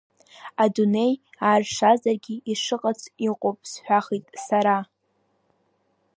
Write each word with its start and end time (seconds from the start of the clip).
Адунеи 0.63 1.13
ааршазаргьы 1.47 2.35
ишыҟац 2.51 3.01
иҟоуп, 3.27 3.59
сҳәахит 3.71 4.25
сара. 4.45 4.77